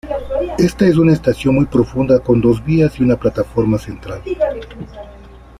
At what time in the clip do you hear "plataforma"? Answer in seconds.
3.17-3.77